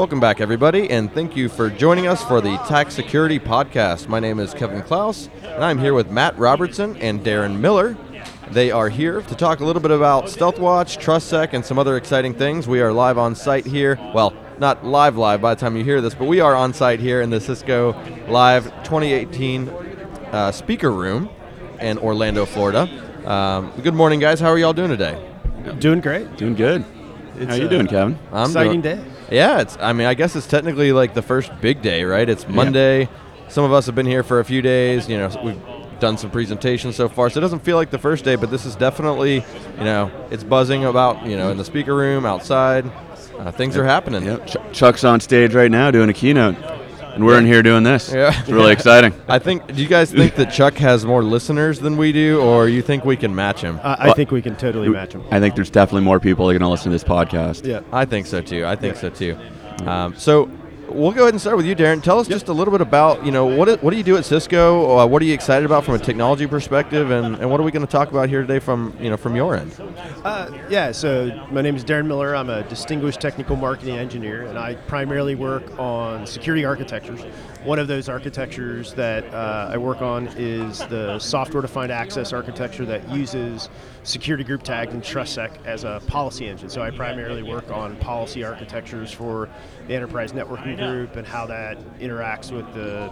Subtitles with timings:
[0.00, 4.08] Welcome back, everybody, and thank you for joining us for the TAC Security Podcast.
[4.08, 7.98] My name is Kevin Klaus, and I'm here with Matt Robertson and Darren Miller.
[8.50, 12.32] They are here to talk a little bit about StealthWatch, TrustSec, and some other exciting
[12.32, 12.66] things.
[12.66, 13.98] We are live on site here.
[14.14, 16.98] Well, not live live by the time you hear this, but we are on site
[16.98, 17.92] here in the Cisco
[18.26, 21.28] Live 2018 uh, speaker room
[21.78, 22.88] in Orlando, Florida.
[23.30, 24.40] Um, good morning, guys.
[24.40, 25.22] How are y'all doing today?
[25.78, 26.38] Doing great.
[26.38, 26.86] Doing good.
[27.36, 28.18] It's How are you doing, Kevin?
[28.32, 29.10] I'm exciting doing- day.
[29.30, 29.76] Yeah, it's.
[29.80, 32.28] I mean, I guess it's technically like the first big day, right?
[32.28, 33.08] It's Monday.
[33.48, 35.08] Some of us have been here for a few days.
[35.08, 38.24] You know, we've done some presentations so far, so it doesn't feel like the first
[38.24, 38.36] day.
[38.36, 39.44] But this is definitely,
[39.78, 42.90] you know, it's buzzing about, you know, in the speaker room, outside.
[43.38, 44.24] Uh, things are happening.
[44.24, 44.46] Yep.
[44.46, 46.56] Ch- Chuck's on stage right now doing a keynote,
[47.20, 48.10] and we're in here doing this.
[48.10, 48.32] Yeah.
[48.40, 49.12] It's really exciting.
[49.28, 49.66] I think.
[49.66, 53.04] Do you guys think that Chuck has more listeners than we do, or you think
[53.04, 53.78] we can match him?
[53.82, 55.24] I, I Well, think we can totally match them.
[55.30, 57.66] I think there's definitely more people that are going to listen to this podcast.
[57.66, 57.82] Yeah.
[57.92, 58.64] I think so too.
[58.64, 59.36] I think so too.
[59.84, 60.50] Um, so
[60.92, 62.02] we'll go ahead and start with you, Darren.
[62.02, 64.24] Tell us just a little bit about you know what what do you do at
[64.24, 64.98] Cisco?
[64.98, 67.70] Uh, what are you excited about from a technology perspective, and, and what are we
[67.70, 69.74] going to talk about here today from you know from your end?
[70.24, 72.34] Uh, yeah, so my name is Darren Miller.
[72.34, 77.20] I'm a distinguished technical marketing engineer, and I primarily work on security architectures.
[77.64, 82.84] One of those architectures that uh, I work on is the software defined access architecture
[82.86, 83.68] that uses
[84.10, 86.68] security group tagged and TrustSec as a policy engine.
[86.68, 89.48] So I primarily work on policy architectures for
[89.86, 93.10] the enterprise networking group and how that interacts with the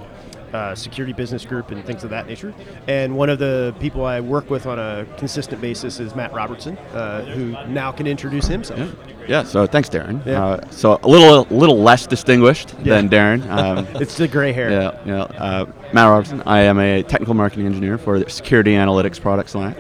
[0.57, 2.55] uh, security business group and things of that nature.
[2.87, 6.77] And one of the people I work with on a consistent basis is Matt Robertson,
[6.95, 8.79] uh, who now can introduce himself.
[8.81, 9.15] Yeah.
[9.29, 9.43] Yeah.
[9.43, 10.25] So thanks, Darren.
[10.25, 10.43] Yeah.
[10.45, 12.95] Uh, so a little little less distinguished Yeah.
[13.01, 13.47] than Darren.
[13.59, 14.71] Um, It's the gray hair.
[14.71, 14.99] yeah.
[15.05, 15.23] Yeah.
[15.23, 16.43] Uh, Matt Robertson.
[16.47, 19.75] I am a technical marketing engineer for the security analytics products line.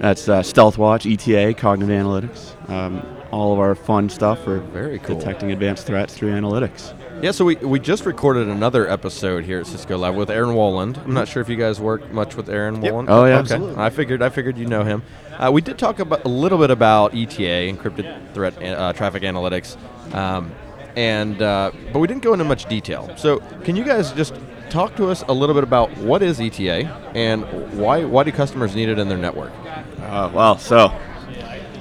[0.00, 2.70] That's uh, StealthWatch, ETA, cognitive analytics.
[2.70, 5.18] Um, all of our fun stuff for Very cool.
[5.18, 6.94] detecting advanced threats through analytics.
[7.22, 10.96] Yeah, so we, we just recorded another episode here at Cisco Live with Aaron Wolland.
[11.04, 12.92] I'm not sure if you guys work much with Aaron Yep.
[12.92, 13.06] Wolland.
[13.08, 13.32] Oh, yeah.
[13.40, 13.54] okay.
[13.54, 13.76] Absolutely.
[13.82, 15.02] I figured I figured you know him.
[15.38, 19.76] Uh, we did talk about a little bit about ETA, encrypted threat uh, traffic analytics,
[20.14, 20.50] um,
[20.96, 23.14] and uh, but we didn't go into much detail.
[23.16, 24.34] So can you guys just
[24.70, 26.84] talk to us a little bit about what is ETA
[27.14, 27.44] and
[27.78, 29.52] why why do customers need it in their network?
[30.00, 30.92] Uh, well, so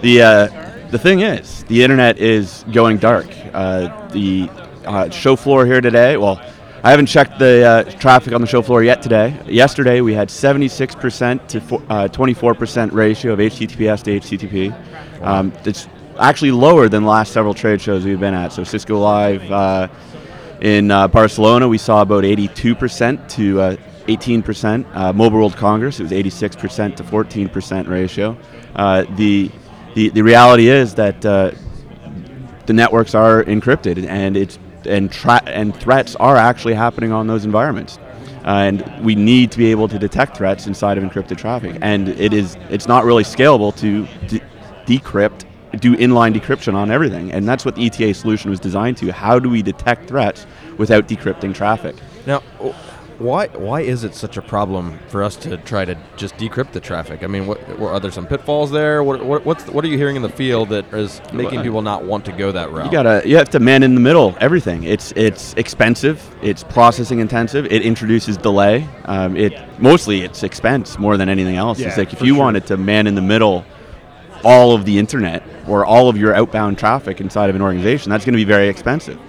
[0.02, 3.28] the uh, the thing is, the internet is going dark.
[3.54, 4.50] Uh, the
[4.86, 6.18] uh, show floor here today.
[6.18, 6.42] Well,
[6.82, 9.38] I haven't checked the uh, traffic on the show floor yet today.
[9.46, 11.58] Yesterday we had 76% to
[11.92, 15.22] uh, 24% ratio of HTTPS to HTTP.
[15.22, 15.88] Um, it's
[16.20, 18.54] actually lower than the last several trade shows we've been at.
[18.54, 19.52] So Cisco Live.
[19.52, 19.88] Uh,
[20.62, 23.76] in uh, Barcelona, we saw about 82% to uh,
[24.08, 24.86] 18%.
[24.94, 28.38] Uh, Mobile World Congress, it was 86% to 14% ratio.
[28.76, 29.50] Uh, the,
[29.96, 31.52] the the reality is that uh,
[32.66, 37.46] the networks are encrypted, and it's and tra- and threats are actually happening on those
[37.46, 37.98] environments.
[38.44, 42.34] And we need to be able to detect threats inside of encrypted traffic, and it
[42.34, 44.42] is it's not really scalable to de-
[44.86, 45.46] decrypt
[45.78, 49.12] do inline decryption on everything, and that's what the ETA solution was designed to.
[49.12, 50.46] How do we detect threats
[50.78, 51.96] without decrypting traffic?
[52.26, 52.42] Now,
[53.20, 56.80] why why is it such a problem for us to try to just decrypt the
[56.80, 57.22] traffic?
[57.22, 59.04] I mean, what, what are there some pitfalls there?
[59.04, 62.06] What what what's what are you hearing in the field that is making people not
[62.06, 62.86] want to go that route?
[62.86, 64.84] You gotta you have to man in the middle everything.
[64.84, 66.34] It's it's expensive.
[66.42, 67.66] It's processing intensive.
[67.66, 68.88] It introduces delay.
[69.06, 71.80] Um, it mostly it's expense more than anything else.
[71.80, 72.44] Yeah, it's like if you sure.
[72.44, 73.66] wanted to man in the middle
[74.44, 78.26] all of the internet or all of your outbound traffic inside of an organization, that's
[78.26, 79.20] going to be very expensive.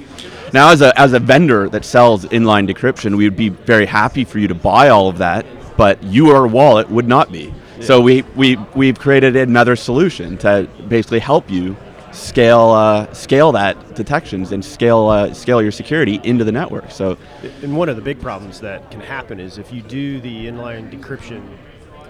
[0.52, 4.24] Now, as a, as a vendor that sells inline decryption, we would be very happy
[4.24, 7.54] for you to buy all of that, but your wallet would not be.
[7.80, 11.76] So we, we, we've created another solution to basically help you
[12.12, 16.90] scale uh, scale that detections and scale uh, scale your security into the network.
[16.90, 17.16] So
[17.62, 20.90] And one of the big problems that can happen is if you do the inline
[20.90, 21.42] decryption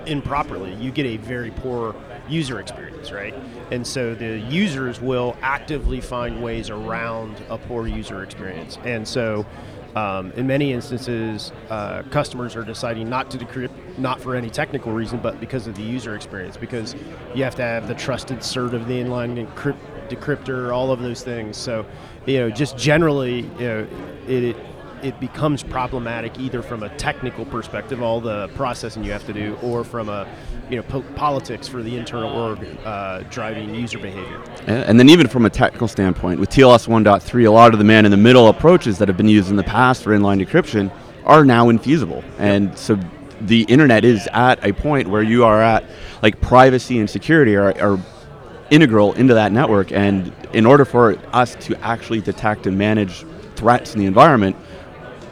[0.06, 1.94] improperly, you get a very poor
[2.30, 3.34] user experience, right?
[3.70, 8.78] And so the users will actively find ways around a poor user experience.
[8.84, 9.46] And so
[9.96, 14.92] um, in many instances, uh, customers are deciding not to decrypt, not for any technical
[14.92, 16.94] reason, but because of the user experience, because
[17.34, 19.78] you have to have the trusted cert of the inline encrypt,
[20.08, 21.56] decryptor, all of those things.
[21.56, 21.84] So,
[22.26, 23.88] you know, just generally, you know,
[24.28, 24.56] it, it
[25.02, 29.56] it becomes problematic either from a technical perspective, all the processing you have to do,
[29.62, 30.28] or from a
[30.70, 34.40] you know po- politics for the internal org uh, driving user behavior.
[34.66, 38.48] And then even from a technical standpoint, with TLS 1.3, a lot of the man-in-the-middle
[38.48, 40.92] approaches that have been used in the past for inline decryption
[41.24, 42.24] are now infeasible.
[42.38, 42.98] And so
[43.40, 45.84] the internet is at a point where you are at,
[46.22, 47.98] like privacy and security are, are
[48.70, 49.92] integral into that network.
[49.92, 53.24] And in order for us to actually detect and manage
[53.56, 54.56] threats in the environment,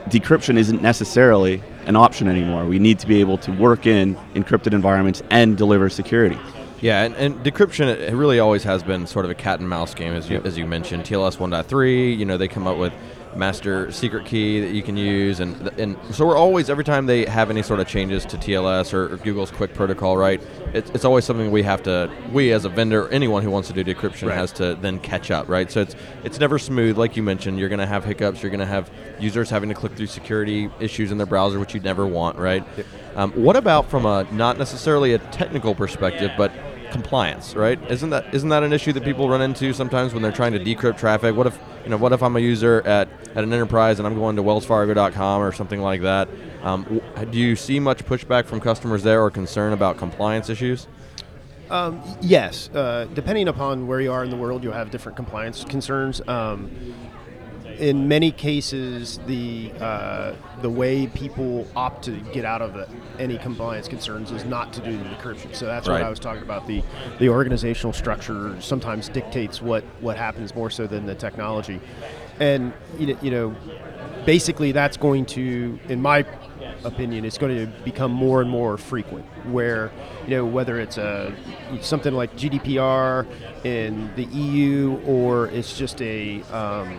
[0.09, 2.65] decryption isn't necessarily an option anymore.
[2.67, 6.39] We need to be able to work in encrypted environments and deliver security.
[6.81, 9.95] Yeah, and, and decryption it really always has been sort of a cat and mouse
[9.95, 10.47] game, as you, Yep.
[10.47, 11.03] as you mentioned.
[11.05, 12.93] TLS 1.3, you know, they come up with
[13.37, 17.25] master secret key that you can use, and and so we're always every time they
[17.27, 20.41] have any sort of changes to TLS or, or Google's QUIC Protocol, right?
[20.75, 23.75] It's, it's always something we have to, we as a vendor, anyone who wants to
[23.75, 24.37] do decryption Right.
[24.37, 25.71] has to then catch up, right?
[25.71, 25.95] So it's
[26.25, 27.59] it's never smooth, like you mentioned.
[27.59, 28.43] You're going to have hiccups.
[28.43, 31.75] You're going to have users having to click through security issues in their browser, which
[31.75, 32.65] you'd never want, right?
[33.17, 36.53] Um, what about from a not necessarily a technical perspective, but
[36.91, 37.79] compliance, right?
[37.91, 40.61] Isn't that isn't that an issue that people run into sometimes when they're trying to
[40.61, 41.37] decrypt traffic?
[41.37, 44.15] What if you know what if I'm a user at, at an enterprise and I'm
[44.15, 46.29] going to WellsFargo.com or something like that?
[46.63, 47.01] Um,
[47.31, 50.87] do you see much pushback from customers there or concern about compliance issues?
[51.71, 55.65] Um, yes, uh, depending upon where you are in the world, you'll have different compliance
[55.65, 56.27] concerns.
[56.27, 56.71] Um,
[57.79, 62.89] in many cases, the uh, the way people opt to get out of it,
[63.19, 65.55] any compliance concerns is not to do the decryption.
[65.55, 65.95] So that's Right.
[65.95, 66.67] what I was talking about.
[66.67, 66.83] The
[67.19, 71.81] the organizational structure sometimes dictates what what happens more so than the technology,
[72.41, 73.57] and you know, you know
[74.27, 76.23] basically that's going to, in my
[76.85, 79.25] opinion, it's going to become more and more frequent.
[79.47, 79.91] Where
[80.27, 81.33] you know whether it's a
[81.81, 83.27] something like GDPR
[83.65, 86.99] in the EU or it's just a um,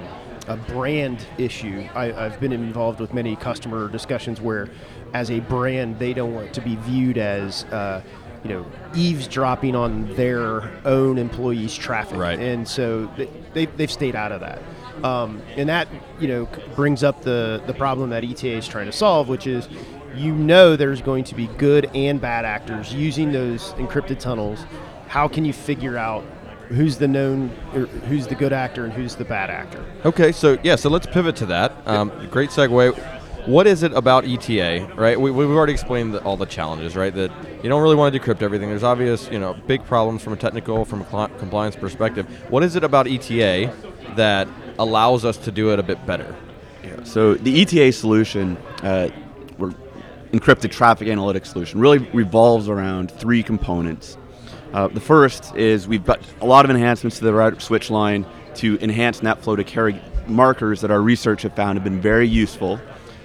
[0.50, 1.88] a brand issue.
[1.96, 4.68] I, I've been involved with many customer discussions where,
[5.14, 8.02] as a brand, they don't want to be viewed as uh,
[8.44, 8.66] you know
[8.96, 12.40] eavesdropping on their own employees' traffic, Right.
[12.40, 14.62] and so they, they, they've stayed out of that.
[15.04, 15.88] Um, and that
[16.20, 19.70] you know brings up the the problem that ETA is trying to solve, which is
[20.16, 24.66] you know there's going to be good and bad actors using those encrypted tunnels.
[25.08, 26.24] How can you figure out
[26.70, 29.84] who's the known, or who's the good actor and who's the bad actor?
[30.06, 31.74] Okay, so yeah, so let's pivot to that.
[31.86, 32.98] Um, great segue.
[33.46, 35.20] What is it about ETA, right?
[35.20, 37.14] We, we've already explained the, all the challenges, right?
[37.14, 37.32] That
[37.64, 38.70] you don't really want to decrypt everything.
[38.70, 42.28] There's obvious, you know, big problems from a technical, from a cli- compliance perspective.
[42.50, 43.74] What is it about ETA
[44.16, 46.36] that allows us to do it a bit better?
[46.84, 49.10] Yeah, So the ETA solution, uh,
[49.58, 49.74] or
[50.32, 54.18] encrypted traffic analytics solution, really revolves around three components.
[54.74, 58.26] Uh, the first is we've got a lot of enhancements to the route switch line
[58.56, 62.80] to enhance NetFlow to carry markers that our research have found have been very useful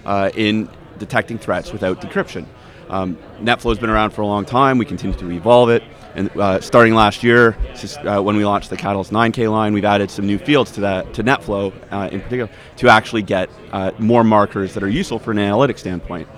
[0.06, 0.68] uh, in
[0.98, 2.46] detecting threats without decryption.
[2.88, 4.78] Um, NetFlow has been around for a long time.
[4.78, 5.82] We continue to evolve it.
[6.14, 9.84] And uh, starting last year, is, uh, when we launched the Catalyst 9K line, we've
[9.84, 13.90] added some new fields to that to NetFlow uh, in particular to actually get uh,
[13.98, 16.28] more markers that are useful for an analytics standpoint.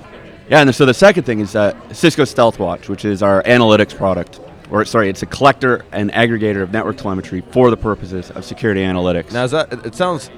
[0.48, 3.94] Yeah, and so the second thing is uh, Cisco Stealth Watch, which is our analytics
[3.94, 8.44] product, or sorry, it's a collector and aggregator of network telemetry for the purposes of
[8.44, 9.32] security analytics.
[9.32, 10.30] Now, is that it sounds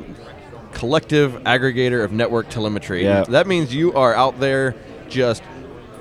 [0.72, 3.02] collective aggregator of network telemetry.
[3.02, 3.24] Yeah.
[3.24, 4.74] That means you are out there
[5.08, 5.42] just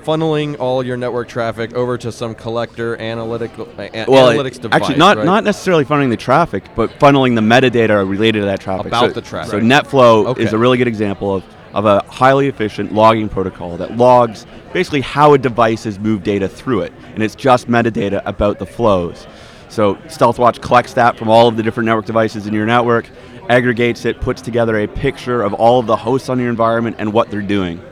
[0.04, 4.80] funneling all your network traffic over to some collector analytical uh, well, analytics it- device.
[4.80, 5.26] actually, not right?
[5.26, 8.86] not necessarily funneling the traffic, but funneling the metadata related to that traffic.
[8.86, 9.50] About So- the traffic.
[9.50, 10.42] So NetFlow Okay.
[10.44, 11.44] is a really good example of,
[11.74, 16.48] of a highly efficient logging protocol that logs basically how a device has moved data
[16.48, 19.26] through it, and it's just metadata about the flows.
[19.68, 23.08] So StealthWatch collects that from all of the different network devices in your network,
[23.48, 27.12] aggregates it, puts together a picture of all of the hosts on your environment and
[27.12, 27.82] what they're doing.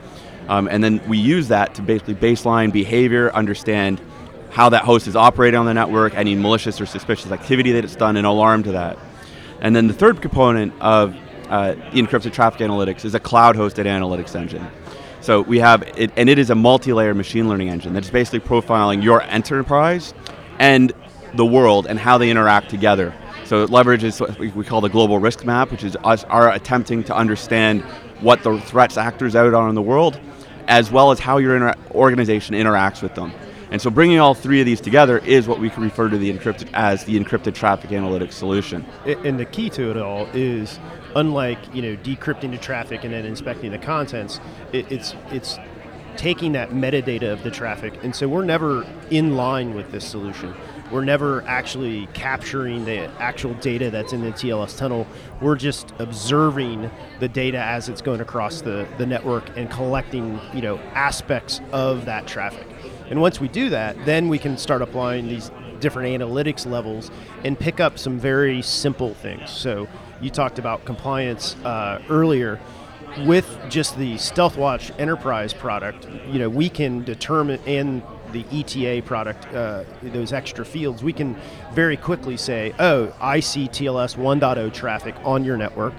[0.47, 4.01] Um, and then we use that to basically baseline behavior, understand
[4.49, 7.95] how that host is operating on the network, any malicious or suspicious activity that it's
[7.95, 8.97] done, and alarm to that.
[9.61, 11.15] And then the third component of
[11.49, 14.65] uh, encrypted traffic analytics is a cloud-hosted analytics engine.
[15.21, 19.03] So we have it, and it is a multi-layer machine learning engine that's basically profiling
[19.03, 20.13] your enterprise
[20.59, 20.93] and
[21.35, 23.13] the world and how they interact together.
[23.45, 27.03] So it leverages what we call the global risk map, which is us our attempting
[27.05, 27.81] to understand
[28.21, 30.19] what the threats actors out on in the world,
[30.67, 33.31] as well as how your inter- organization interacts with them.
[33.69, 36.31] And so bringing all three of these together is what we can refer to the
[36.31, 38.85] encrypted as the encrypted traffic analytics solution.
[39.05, 40.79] And the key to it all is,
[41.17, 44.39] unlike you know decrypting the traffic and then inspecting the contents,
[44.71, 45.57] it, it's it's
[46.15, 50.55] taking that metadata of the traffic, and so we're never in line with this solution.
[50.91, 55.05] We're never actually capturing the actual data that's in the TLS tunnel.
[55.41, 60.61] We're just observing the data as it's going across the, the network and collecting, you
[60.61, 62.65] know, aspects of that traffic.
[63.09, 67.11] And once we do that, then we can start applying these different analytics levels
[67.43, 69.49] and pick up some very simple things.
[69.49, 69.89] So
[70.21, 72.59] you talked about compliance uh, earlier.
[73.25, 79.45] With just the StealthWatch Enterprise product, you know we can determine and the ETA product,
[79.53, 81.35] uh, those extra fields, we can
[81.73, 85.93] very quickly say, oh, I see TLS 1.0 traffic on your network.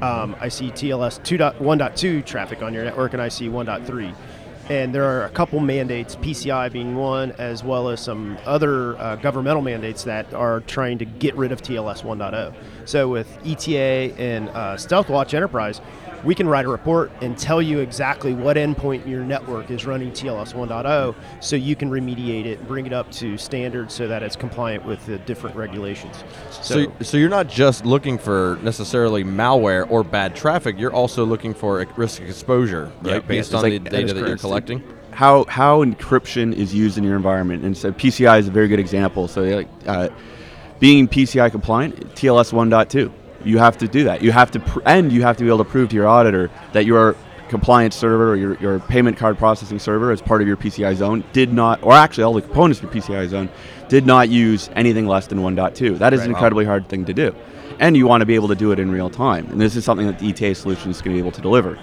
[0.00, 4.14] Um, I see TLS 2.1.2 traffic on your network, and I see 1.3
[4.68, 9.16] and there are a couple mandates, PCI being one, as well as some other uh,
[9.16, 12.54] governmental mandates that are trying to get rid of TLS 1.0.
[12.84, 15.80] So with ETA and uh, StealthWatch Enterprise,
[16.24, 20.12] we can write a report and tell you exactly what endpoint your network is running
[20.12, 24.22] TLS 1.0 so you can remediate it and bring it up to standards so that
[24.22, 26.22] it's compliant with the different regulations.
[26.50, 31.24] So, so, so you're not just looking for necessarily malware or bad traffic, you're also
[31.24, 33.14] looking for risk exposure, right?
[33.14, 34.82] Yeah, Based yeah, on the data that is that you're collecting.
[35.10, 38.80] how how encryption is used in your environment, and so PCI is a very good
[38.80, 39.28] example.
[39.28, 40.08] So, like, uh,
[40.80, 43.12] being PCI compliant, TLS 1.2,
[43.46, 44.22] you have to do that.
[44.22, 46.50] You have to, pr- and you have to be able to prove to your auditor
[46.72, 47.16] that your
[47.48, 51.22] compliance server or your, your payment card processing server as part of your PCI zone
[51.32, 53.50] did not, or actually all the components of your PCI zone
[53.88, 55.98] did not use anything less than 1.2.
[55.98, 56.24] That is Right.
[56.26, 57.34] an incredibly hard thing to do.
[57.78, 59.46] And you want to be able to do it in real time.
[59.50, 61.78] And this is something that the ETA solution is going to be able to deliver.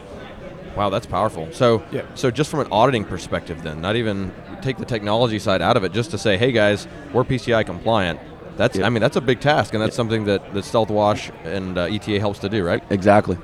[0.75, 1.47] Wow, that's powerful.
[1.51, 2.01] So, Yeah.
[2.15, 5.83] so just from an auditing perspective, then, not even take the technology side out of
[5.83, 8.19] it, just to say, hey guys, we're PCI compliant.
[8.59, 8.85] That's, Yeah.
[8.85, 12.19] I mean, that's a big task, and that's something that, that StealthWatch and uh, ETA
[12.19, 12.83] helps to do, right?
[12.89, 13.37] Exactly.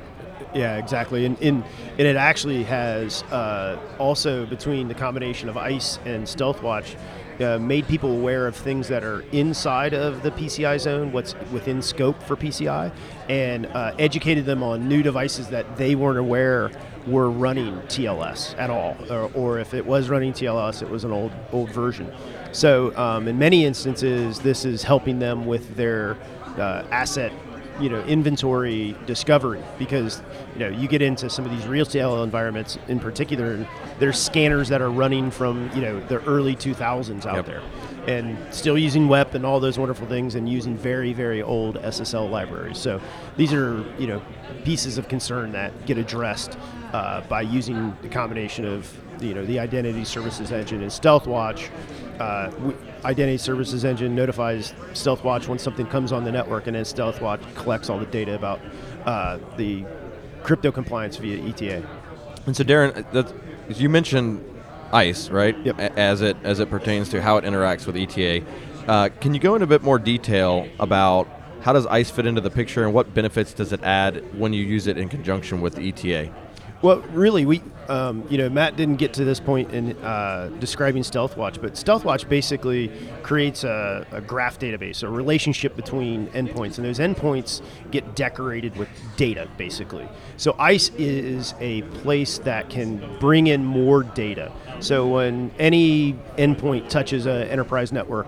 [0.53, 1.25] Yeah, exactly.
[1.25, 1.63] And, and,
[1.97, 6.97] and it actually has uh, also between the combination of ISE and StealthWatch
[7.39, 11.81] uh, made people aware of things that are inside of the PCI zone, what's within
[11.81, 12.91] scope for PCI,
[13.29, 16.71] and uh, educated them on new devices that they weren't aware
[17.07, 21.11] were running TLS at all, or, or if it was running TLS, it was an
[21.11, 22.11] old old version.
[22.51, 26.17] So um, in many instances, this is helping them with their
[26.57, 27.31] uh, asset
[27.81, 30.21] you know inventory discovery because
[30.53, 33.67] you know you get into some of these retail environments in particular and
[33.99, 37.45] there's scanners that are running from you know the early 2000s out Yep.
[37.47, 37.61] there
[38.07, 42.29] and still using WEP and all those wonderful things and using very very old SSL
[42.29, 43.01] libraries so
[43.37, 44.21] these are you know
[44.63, 46.57] pieces of concern that get addressed
[46.93, 51.69] uh, by using the combination of you know the identity services engine and StealthWatch
[52.19, 56.83] uh, we, Identity Services Engine notifies StealthWatch when something comes on the network, and then
[56.83, 58.59] StealthWatch collects all the data about
[59.05, 59.85] uh, the
[60.43, 61.87] crypto compliance via ETA.
[62.45, 63.33] And so, Darren, that,
[63.69, 64.43] you mentioned
[64.95, 65.55] ISE, right?
[65.65, 65.79] Yep.
[65.79, 68.43] A- As it as it pertains to how it interacts with ETA.
[68.87, 71.27] Uh, can you go into a bit more detail about
[71.61, 74.63] how does ISE fit into the picture and what benefits does it add when you
[74.63, 76.31] use it in conjunction with ETA?
[76.85, 81.01] Well, really, we, um, you know, Matt didn't get to this point in uh, describing
[81.01, 82.91] StealthWatch, but StealthWatch basically
[83.23, 88.87] creates a, a graph database, a relationship between endpoints, and those endpoints get decorated with
[89.17, 90.07] data, basically.
[90.37, 94.51] So ISE is a place that can bring in more data.
[94.79, 98.27] So when any endpoint touches an enterprise network,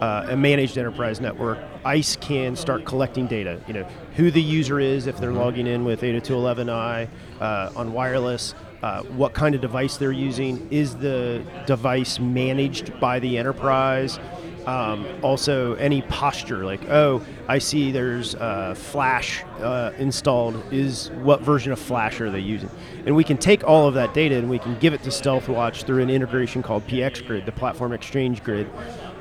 [0.00, 3.60] uh, a managed enterprise network, ISE can start collecting data.
[3.68, 3.84] You know,
[4.16, 7.08] who the user is if they're logging in with 802.11i
[7.42, 13.18] uh, on wireless, uh, what kind of device they're using, is the device managed by
[13.18, 14.18] the enterprise?
[14.66, 20.62] Um, also, any posture, like, oh, I see there's uh, Flash uh, installed.
[20.72, 22.70] Is what version of Flash are they using?
[23.04, 25.82] And we can take all of that data and we can give it to StealthWatch
[25.82, 28.70] through an integration called PX Grid, the Platform Exchange Grid,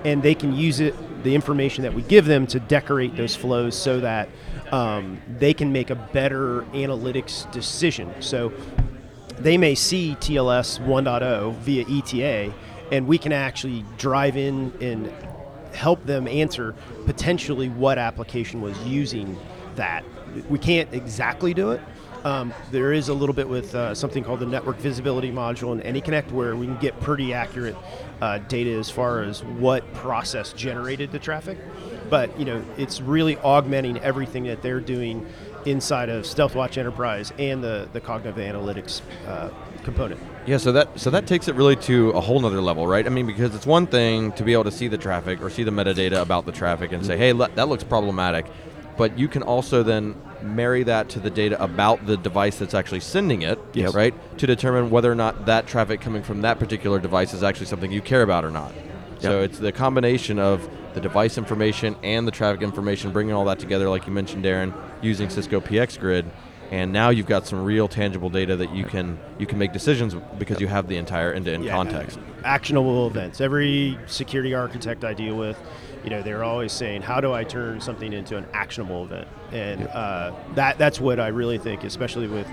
[0.06, 3.76] and they can use it, the information that we give them, to decorate those flows
[3.76, 4.30] so that
[4.72, 8.14] um, they can make a better analytics decision.
[8.22, 8.54] So
[9.40, 12.54] they may see TLS 1.0 via ETA,
[12.92, 15.12] and we can actually drive in and
[15.74, 16.76] help them answer
[17.06, 19.38] potentially what application was using
[19.76, 20.04] that.
[20.50, 21.82] We can't exactly do it.
[22.24, 25.94] Um, there is a little bit with uh, something called the network visibility module in
[25.94, 27.76] AnyConnect where we can get pretty accurate
[28.22, 31.58] uh, data as far as what process generated the traffic.
[32.12, 35.26] But you know, it's really augmenting everything that they're doing
[35.66, 39.50] inside of StealthWatch Enterprise and the the cognitive analytics uh,
[39.84, 40.20] component.
[40.46, 43.06] Yeah, so that so that takes it really to a whole nother level, right?
[43.06, 45.64] I mean, because it's one thing to be able to see the traffic or see
[45.64, 48.46] the metadata about the traffic and say, hey, le- that looks problematic,
[48.98, 53.00] but you can also then marry that to the data about the device that's actually
[53.00, 53.94] sending it, Yes.
[53.94, 54.14] right?
[54.40, 57.92] To determine whether or not that traffic coming from that particular device is actually something
[57.92, 58.74] you care about or not.
[59.20, 63.60] So it's the combination of the device information and the traffic information, bringing all that
[63.60, 66.26] together, like you mentioned, Darren, using Cisco PX Grid,
[66.72, 70.16] and now you've got some real tangible data that you can you can make decisions
[70.38, 72.18] because you have the entire end-to-end Yeah, context.
[72.46, 73.42] Actionable events.
[73.42, 75.60] Every security architect I deal with,
[76.04, 79.88] you know, they're always saying, "How do I turn something into an actionable event?" And
[79.88, 82.48] uh, that that's what I really think, especially with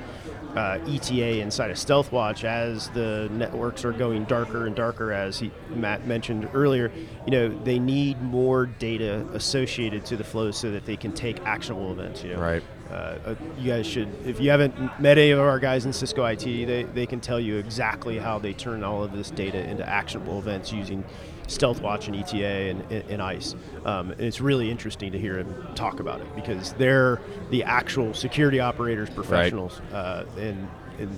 [0.56, 5.50] uh, ETA inside of StealthWatch as the networks are going darker and darker, as he,
[5.70, 6.90] Matt mentioned earlier.
[7.26, 11.40] You know, they need more data associated to the flows so that they can take
[11.44, 12.24] actionable events.
[12.24, 12.62] You know, Right.
[12.90, 16.24] uh, uh, you guys should, if you haven't met any of our guys in Cisco
[16.24, 19.86] IT, they, they can tell you exactly how they turn all of this data into
[19.88, 21.04] actionable events using
[21.48, 23.56] StealthWatch and ETA and, and, and ISE.
[23.84, 28.14] Um, and it's really interesting to hear them talk about it because they're the actual
[28.14, 31.10] security operators, professionals, uh, and, and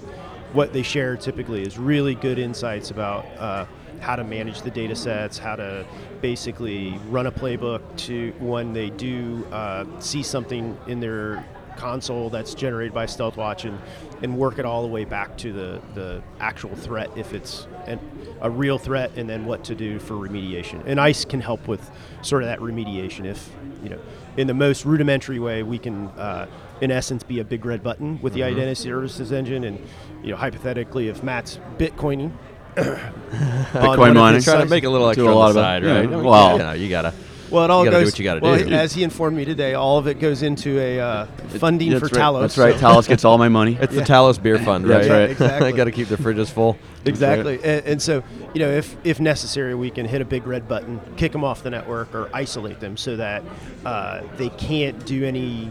[0.52, 3.66] what they share typically is really good insights about uh,
[4.00, 5.86] how to manage the data sets, how to
[6.20, 11.44] basically run a playbook to when they do uh, see something in their
[11.80, 13.78] console that's generated by StealthWatch and,
[14.22, 17.98] and work it all the way back to the, the actual threat if it's an,
[18.42, 20.82] a real threat and then what to do for remediation.
[20.86, 21.90] And ISE can help with
[22.22, 23.48] sort of that remediation if,
[23.82, 23.98] you know,
[24.36, 26.46] in the most rudimentary way, we can, uh,
[26.82, 29.64] in essence, be a big red button with the identity services engine.
[29.64, 29.78] And,
[30.22, 32.30] you know, hypothetically, if Matt's Bitcoining,
[32.76, 34.42] Bitcoin mining.
[34.42, 35.60] Trying to make a little Do extra a on lot the of it.
[35.60, 36.24] side, Yeah, right?
[36.24, 37.12] well- you know, you gotta.
[37.50, 38.12] Well, it all You gotta do goes.
[38.12, 38.68] what you gotta well, do.
[38.74, 41.26] as he informed me today, all of it goes into a uh,
[41.58, 42.24] funding That's for right.
[42.24, 42.40] Talos.
[42.42, 42.74] That's right.
[42.78, 43.76] so- Talos gets all my money.
[43.80, 44.00] It's Yeah.
[44.02, 44.98] the Talos Beer Fund, right?
[44.98, 45.18] That's right.
[45.20, 45.70] Yeah, exactly.
[45.70, 46.78] they got to keep the fridges full.
[47.04, 48.22] Exactly, and, and so
[48.54, 51.62] you know, if if necessary, we can hit a big red button, kick them off
[51.62, 53.42] the network, or isolate them so that
[53.84, 55.70] uh, they can't do any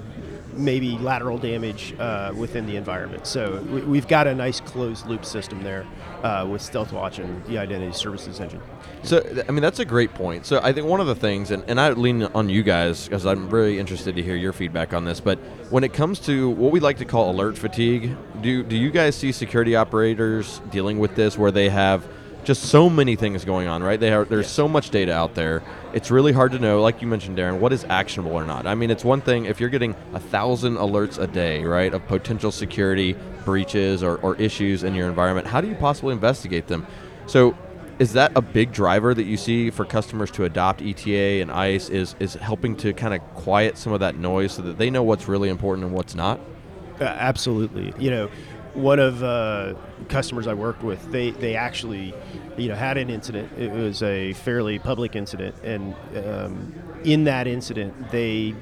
[0.53, 3.27] maybe lateral damage uh, within the environment.
[3.27, 5.85] So we, we've got a nice closed loop system there
[6.23, 8.61] uh, with StealthWatch and the Identity Services Engine.
[9.03, 10.45] So, I mean, that's a great point.
[10.45, 13.25] So, I think one of the things, and, and I lean on you guys because
[13.25, 15.39] I'm really interested to hear your feedback on this, but
[15.69, 19.15] when it comes to what we like to call alert fatigue, do, do you guys
[19.15, 22.05] see security operators dealing with this where they have
[22.43, 23.99] just so many things going on, right?
[23.99, 25.61] They are, there's so much data out there.
[25.93, 28.65] It's really hard to know, like you mentioned, Darren, what is actionable or not.
[28.65, 32.05] I mean, it's one thing if you're getting a thousand alerts a day, right, of
[32.07, 33.15] potential security
[33.45, 35.47] breaches or, or issues in your environment.
[35.47, 36.87] How do you possibly investigate them?
[37.27, 37.55] So,
[37.99, 41.89] is that a big driver that you see for customers to adopt ETA and ISE?
[41.89, 45.03] Is is helping to kind of quiet some of that noise so that they know
[45.03, 46.39] what's really important and what's not?
[46.99, 47.93] Uh, absolutely.
[47.99, 48.29] You know,
[48.73, 49.73] one of uh,
[50.07, 52.13] customers I worked with, they, they actually,
[52.57, 53.51] you know, had an incident.
[53.57, 58.55] It was a fairly public incident, and um, in that incident, they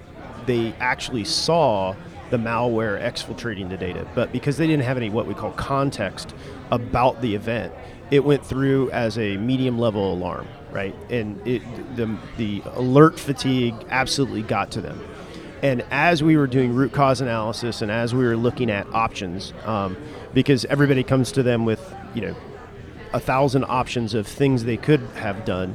[0.46, 1.94] they actually saw
[2.30, 6.34] the malware exfiltrating the data, but because they didn't have any what we call context
[6.72, 7.74] about the event,
[8.12, 10.96] it went through as a medium level alarm, right?
[11.10, 11.62] And it
[11.96, 15.02] the the alert fatigue absolutely got to them.
[15.64, 19.54] And as we were doing root cause analysis and as we were looking at options,
[19.66, 19.98] um,
[20.34, 22.36] because everybody comes to them with, you know,
[23.14, 25.74] a thousand options of things they could have done,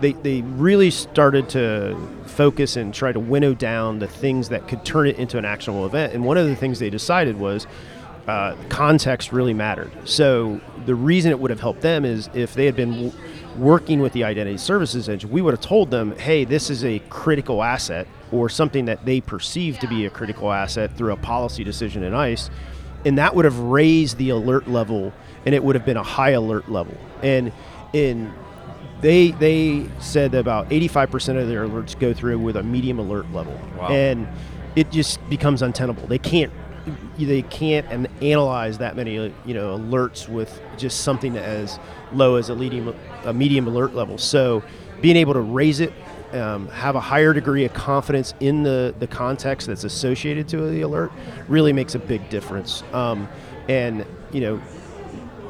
[0.00, 4.84] they, they really started to focus and try to winnow down the things that could
[4.84, 6.12] turn it into an actionable event.
[6.14, 7.66] And one of the things they decided was
[8.26, 9.92] uh, context really mattered.
[10.08, 13.12] So the reason it would have helped them is if they had been w-
[13.56, 16.98] working with the identity services engine, we would have told them, hey, this is a
[17.10, 21.64] critical asset or something that they perceive to be a critical asset through a policy
[21.64, 22.50] decision in ISE.
[23.04, 25.12] And that would have raised the alert level
[25.46, 26.96] and it would have been a high alert level.
[27.22, 27.52] And
[27.92, 28.32] in
[29.00, 33.30] they they said that about 85% of their alerts go through with a medium alert
[33.32, 33.58] level.
[33.78, 33.88] Wow.
[33.88, 34.28] And
[34.76, 36.06] it just becomes untenable.
[36.06, 36.52] They can't
[37.18, 41.78] they can't an- analyze that many you know alerts with just something as
[42.12, 44.18] low as a medium a medium alert level.
[44.18, 44.62] So
[45.00, 45.92] being able to raise it,
[46.34, 50.82] um, have a higher degree of confidence in the the context that's associated to the
[50.82, 51.10] alert,
[51.48, 52.82] really makes a big difference.
[52.92, 53.28] Um,
[53.68, 54.60] and you know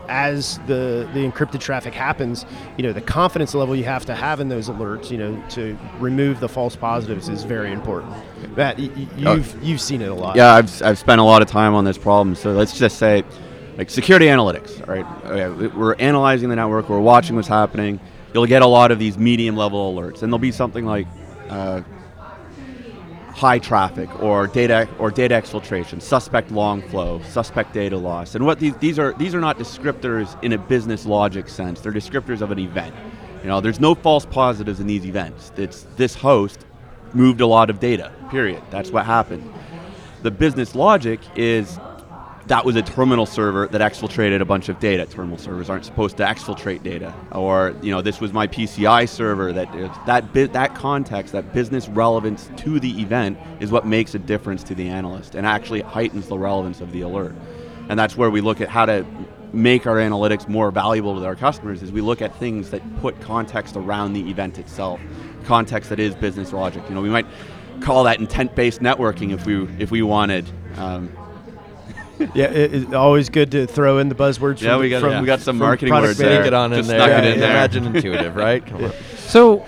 [0.09, 2.45] as the, the encrypted traffic happens,
[2.77, 5.79] you know, the confidence level you have to have in those alerts, you know, to
[6.01, 8.12] remove the false positives is very important.
[8.57, 9.35] Matt, y- y- Oh.
[9.37, 10.35] you've, you've seen it a lot.
[10.35, 12.35] Yeah, I've, I've spent a lot of time on this problem.
[12.35, 13.23] So let's just say,
[13.77, 15.07] like security analytics, right?
[15.27, 18.01] Okay, we're analyzing the network, we're watching what's happening.
[18.33, 21.07] You'll get a lot of these medium level alerts, and there'll be something like
[21.49, 21.83] uh,
[23.35, 28.35] high traffic or data or data exfiltration, suspect long flow, suspect data loss.
[28.35, 31.81] And what these, these are these are not descriptors in a business logic sense.
[31.81, 32.95] They're descriptors of an event.
[33.43, 35.53] You know, there's no false positives in these events.
[35.57, 36.66] It's this host
[37.14, 38.12] moved a lot of data.
[38.31, 38.62] Period.
[38.71, 39.51] That's what happened.
[40.23, 41.79] The business logic is
[42.46, 45.07] that was a terminal server that exfiltrated a bunch of data.
[45.07, 47.14] Terminal servers aren't supposed to exfiltrate data.
[47.33, 49.53] Or you know, this was my PCI server.
[49.53, 49.72] That
[50.07, 54.62] that bit that context, that business relevance to the event is what makes a difference
[54.64, 57.35] to the analyst and actually heightens the relevance of the alert.
[57.88, 59.05] And that's where we look at how to
[59.53, 61.83] make our analytics more valuable to our customers.
[61.83, 65.00] Is we look at things that put context around the event itself,
[65.44, 66.83] context that is business logic.
[66.88, 67.26] You know, we might
[67.81, 70.48] call that intent-based networking if we if we wanted.
[70.76, 71.12] Um,
[72.35, 74.61] yeah, it, it's always good to throw in the buzzwords.
[74.61, 76.44] Yeah, from, we got from, we got some marketing product words Sneak there.
[76.44, 76.98] it on in Just there.
[76.98, 77.50] snuck it Yeah, in there.
[77.50, 78.64] Imagine intuitive, right?
[78.64, 78.92] Come on.
[79.30, 79.64] So,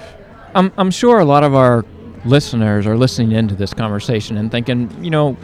[0.56, 1.84] I'm, I'm sure a lot of our
[2.24, 5.36] listeners are listening into this conversation and thinking, you know,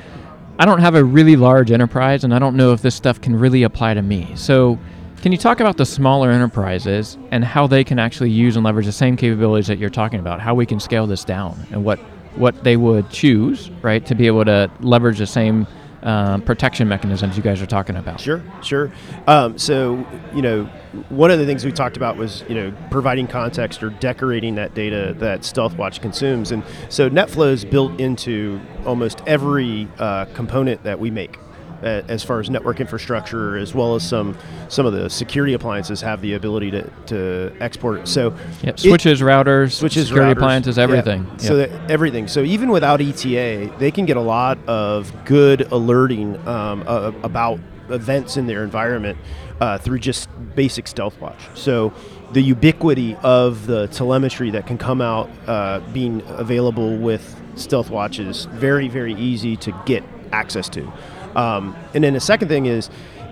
[0.59, 3.37] I don't have a really large enterprise and I don't know if this stuff can
[3.37, 4.33] really apply to me.
[4.35, 4.77] So,
[5.23, 8.87] can you talk about the smaller enterprises and how they can actually use and leverage
[8.87, 10.41] the same capabilities that you're talking about?
[10.41, 11.99] How we can scale this down and what
[12.37, 15.67] what they would choose, right, to be able to leverage the same
[16.03, 18.21] um, protection mechanisms you guys are talking about?
[18.21, 18.93] Sure, sure.
[19.27, 20.65] Um, so, you know,
[21.09, 24.75] one of the things we talked about was, you know, providing context or decorating that
[24.75, 26.53] data that StealthWatch consumes.
[26.53, 31.39] And so NetFlow is built into almost every uh, component that we make.
[31.83, 34.37] As far as network infrastructure, as well as some
[34.69, 38.09] some of the security appliances have the ability to, to export.
[38.09, 38.75] So Yep.
[38.75, 40.83] it- Switches, routers, switches, security routers, appliances, yeah.
[40.83, 41.27] everything.
[41.39, 41.71] So Yep.
[41.71, 42.27] that everything.
[42.29, 47.61] So even without ETA, they can get a lot of good alerting um, uh, about
[47.91, 49.17] events in their environment
[49.61, 51.39] uh, through just basic stealth watch.
[51.55, 51.93] So
[52.33, 58.19] the ubiquity of the telemetry that can come out uh, being available with stealth watch
[58.19, 60.93] is very very easy to get access to.
[61.37, 62.91] Um, and then the second thing is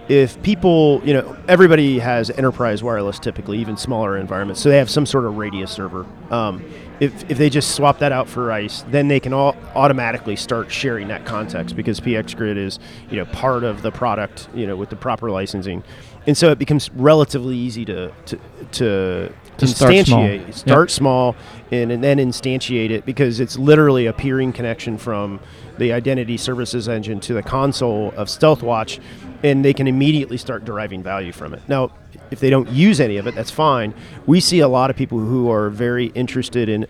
[0.08, 4.90] if people, you know, everybody has enterprise wireless typically, even smaller environments, so they have
[4.90, 6.06] some sort of radius server.
[6.30, 6.64] Um,
[7.00, 10.70] if, if they just swap that out for ISE, then they can all automatically start
[10.70, 12.78] sharing that context because PX Grid is,
[13.10, 15.82] you know, part of the product, you know, with the proper licensing,
[16.26, 18.38] and so it becomes relatively easy to to
[18.72, 20.20] to, To start small.
[20.20, 20.54] instantiate, Yep.
[20.54, 21.36] start small,
[21.70, 25.40] and, and then instantiate it because it's literally a peering connection from
[25.78, 29.00] the identity services engine to the console of StealthWatch,
[29.42, 31.62] and they can immediately start deriving value from it.
[31.68, 31.90] Now,
[32.30, 33.94] if they don't use any of it, that's fine.
[34.26, 36.86] We see a lot of people who are very interested in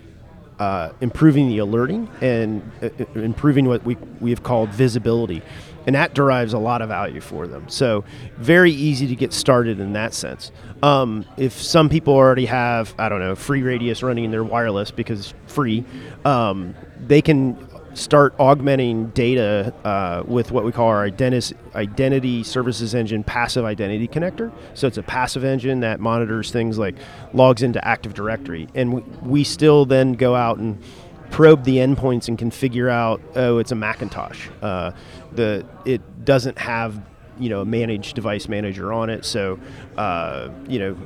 [0.59, 5.43] uh, improving the alerting and uh, uh, improving what we we have called visibility,
[5.87, 7.67] and that derives a lot of value for them.
[7.69, 8.03] So
[8.37, 10.51] very easy to get started in that sense.
[10.83, 14.91] Um, if some people already have I don't know free radius running in their wireless
[14.91, 15.85] because free,
[16.25, 17.57] um, they can
[17.97, 24.07] start augmenting data uh, with what we call our identity, identity services engine passive identity
[24.07, 24.51] connector.
[24.75, 26.95] So it's a passive engine that monitors things like
[27.33, 28.67] logs into Active Directory.
[28.75, 30.79] And we, we still then go out and
[31.31, 34.47] probe the endpoints and can figure out, oh, it's a Macintosh.
[34.61, 34.91] Uh,
[35.37, 37.01] the It doesn't have
[37.39, 39.23] you know a managed device manager on it.
[39.23, 39.59] So,
[39.95, 40.97] uh, you know,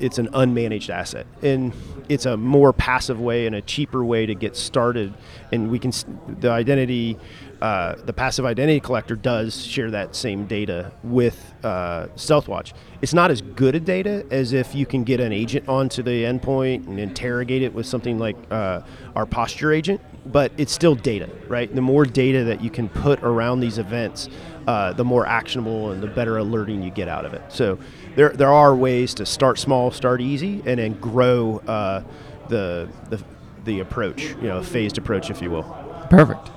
[0.00, 1.72] it's an unmanaged asset and
[2.08, 5.12] it's a more passive way and a cheaper way to get started
[5.52, 5.92] and we can
[6.40, 7.18] the identity
[7.60, 13.30] uh, the passive identity collector does share that same data with uh, stealthwatch it's not
[13.30, 16.98] as good a data as if you can get an agent onto the endpoint and
[17.00, 18.80] interrogate it with something like uh,
[19.16, 23.22] our posture agent but it's still data right the more data that you can put
[23.22, 24.28] around these events
[24.68, 27.40] uh, the more actionable and the better alerting you get out of it.
[27.48, 27.78] So
[28.16, 32.02] there, there are ways to start small, start easy, and then grow uh,
[32.50, 33.24] the, the
[33.64, 35.62] the approach, you know, a phased approach, if you will.
[36.10, 36.50] Perfect.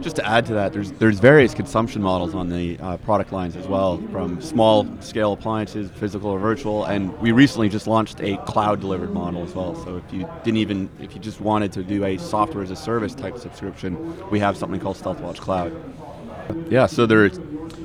[0.00, 3.56] Just to add to that, there's there's various consumption models on the uh, product lines
[3.56, 8.36] as well, from small scale appliances, physical or virtual, and we recently just launched a
[8.38, 9.74] cloud delivered model as well.
[9.84, 12.76] So if you didn't even if you just wanted to do a software as a
[12.76, 15.72] service type subscription, we have something called StealthWatch Cloud.
[16.70, 17.38] Yeah, so there's,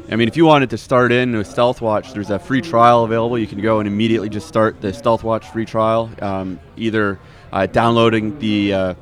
[0.10, 3.38] I mean, if you wanted to start in with StealthWatch, there's a free trial available.
[3.38, 7.20] You can go and immediately just start the StealthWatch free trial, um, either
[7.52, 8.94] uh, downloading the uh,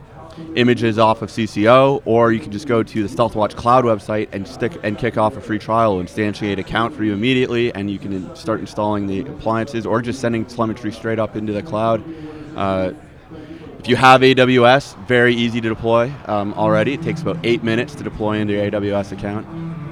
[0.55, 4.47] images off of CCO, or you can just go to the StealthWatch Cloud website and
[4.47, 7.99] stick and kick off a free trial, It'll instantiate account for you immediately, and you
[7.99, 12.03] can in- start installing the appliances or just sending telemetry straight up into the cloud.
[12.55, 12.93] Uh,
[13.79, 16.93] if you have AWS, very easy to deploy um, already.
[16.93, 19.47] It takes about eight minutes to deploy into your AWS account.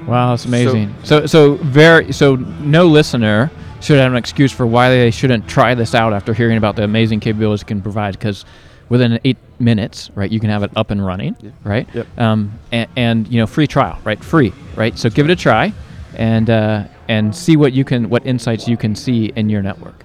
[0.07, 0.93] Wow, that's amazing.
[1.03, 3.49] So, so, very, so no listener
[3.81, 6.83] should have an excuse for why they shouldn't try this out after hearing about the
[6.83, 8.13] amazing capabilities it can provide.
[8.13, 8.45] Because
[8.89, 11.87] within eight minutes, right, you can have it up and running, right?
[11.93, 12.19] Yep.
[12.19, 14.21] Um, and, and you know, free trial, right?
[14.23, 14.97] Free, right?
[14.97, 15.73] So give it a try,
[16.15, 20.03] and uh, and see what you can, what insights you can see in your network.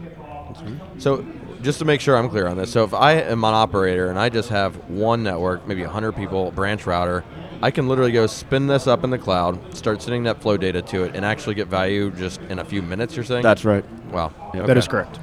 [0.98, 1.24] So,
[1.62, 4.18] just to make sure I'm clear on this, so if I am an operator and
[4.18, 7.24] I just have one network, maybe 100 people, branch router,
[7.62, 10.82] I can literally go spin this up in the cloud, start sending that flow data
[10.82, 13.16] to it, and actually get value just in a few minutes.
[13.16, 13.42] You're saying?
[13.42, 13.84] That's right.
[14.10, 14.32] wow.
[14.54, 14.66] Yeah.
[14.66, 15.18] That is correct.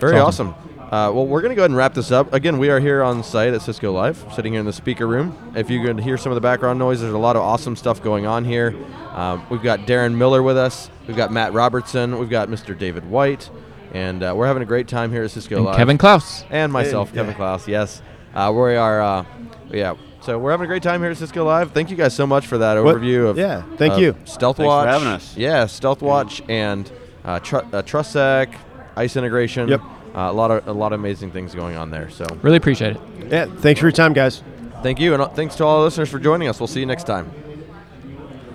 [0.00, 0.54] Very That's awesome.
[0.92, 2.30] Uh, well, we're going to go ahead and wrap this up.
[2.34, 5.54] Again, we are here on site at Cisco Live, sitting here in the speaker room.
[5.56, 8.02] If you can hear some of the background noise, there's a lot of awesome stuff
[8.02, 8.74] going on here.
[9.12, 10.90] Um, we've got Darren Miller with us.
[11.08, 12.18] We've got Matt Robertson.
[12.18, 12.78] We've got Mr.
[12.78, 13.48] David White.
[13.94, 15.76] And uh, we're having a great time here at Cisco And Live.
[15.78, 16.44] Kevin Klaus.
[16.50, 17.34] and myself, Hey, Kevin.
[17.36, 17.66] Klaus.
[17.66, 18.02] Yes,
[18.34, 19.24] uh, we are uh,
[19.70, 19.94] yeah.
[20.20, 21.72] So we're having a great time here at Cisco Live.
[21.72, 24.14] Thank you guys so much for that What- overview of yeah, thank of you.
[24.24, 24.88] Stealth Thanks for Watch.
[24.88, 25.36] having us.
[25.38, 26.90] Yeah, Stealth Watch and
[27.24, 28.54] uh, tr- uh, TrustSec,
[28.96, 29.68] ISE integration.
[29.68, 29.80] Yep.
[30.14, 32.10] Uh, a lot of a lot of amazing things going on there.
[32.10, 33.00] So Really appreciate it.
[33.30, 34.42] Yeah, thanks for your time, guys.
[34.82, 36.60] thank you, and uh, thanks to all our listeners for joining us.
[36.60, 37.30] We'll see you next time.